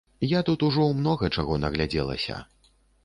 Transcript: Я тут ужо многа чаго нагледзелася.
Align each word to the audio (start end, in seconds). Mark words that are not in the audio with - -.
Я 0.29 0.39
тут 0.47 0.63
ужо 0.67 0.87
многа 1.01 1.29
чаго 1.41 1.59
нагледзелася. 1.67 2.43